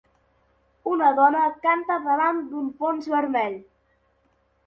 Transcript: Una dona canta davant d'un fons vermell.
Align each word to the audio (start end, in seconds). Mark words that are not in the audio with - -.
Una 0.91 1.09
dona 1.19 1.43
canta 1.65 1.97
davant 2.07 2.41
d'un 2.53 2.71
fons 2.79 3.09
vermell. 3.17 3.61